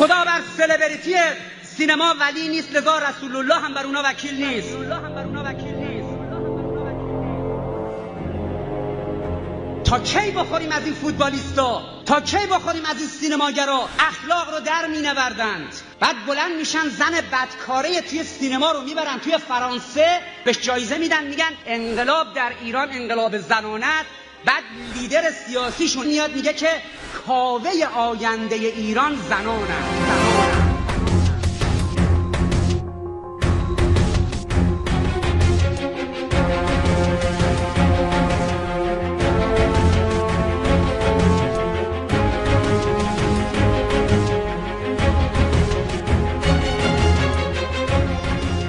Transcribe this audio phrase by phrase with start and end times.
[0.00, 1.14] خدا بر سلبریتی
[1.62, 4.68] سینما ولی نیست لذا رسول الله هم بر اونا وکیل نیست.
[9.84, 14.86] تا کی بخوریم از این فوتبالیستا؟ تا کی بخوریم از این سینماگرا؟ اخلاق رو در
[14.86, 15.74] مینوردند.
[16.00, 21.52] بعد بلند میشن زن بدکاره توی سینما رو می‌برن توی فرانسه بهش جایزه میدن میگن
[21.66, 24.06] انقلاب در ایران انقلاب زنانت
[24.44, 26.68] بعد لیدر سیاسیشون میاد میگه که
[27.26, 30.30] کاوه آینده ایران زنانند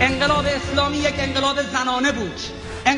[0.02, 2.42] انقلاب اسلامی یک انقلاب زنانه بود.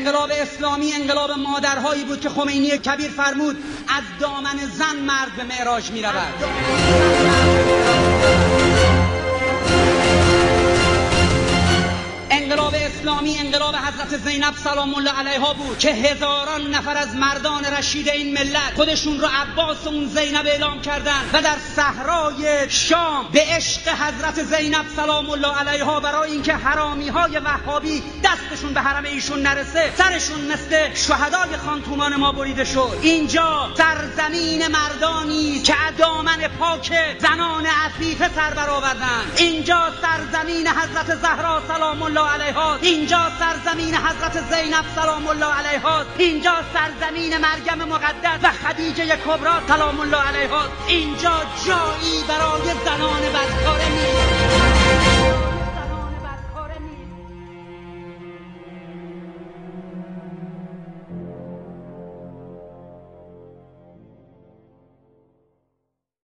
[0.04, 3.56] انقلاب اسلامی انقلاب مادرهایی بود که خمینی کبیر فرمود
[3.88, 6.34] از دامن زن مرد به معراج می رود
[13.04, 18.34] اسلامی انقلاب حضرت زینب سلام الله علیها بود که هزاران نفر از مردان رشید این
[18.34, 24.42] ملت خودشون رو عباس اون زینب اعلام کردن و در صحرای شام به عشق حضرت
[24.42, 30.40] زینب سلام الله علیها برای اینکه حرامی های وهابی دستشون به حرم ایشون نرسه سرشون
[30.40, 32.98] مثل شهدای خانتومان ما بریده شد.
[33.02, 39.22] اینجا سرزمین مردانی که دامن پاک زنان عفیفه سر برآوردن.
[39.36, 42.78] اینجا سرزمین حضرت زهرا سلام الله علیها.
[42.94, 46.04] اینجا سرزمین حضرت زینب سلام الله علیها.
[46.18, 50.62] اینجا سرزمین مریم مقدس و خدیجه کبرا سلام الله علیها.
[50.86, 51.32] اینجا
[51.66, 54.33] جایی برای زنان بد